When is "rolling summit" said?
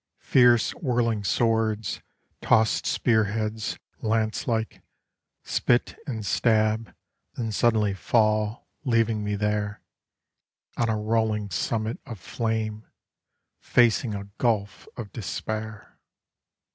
10.97-11.99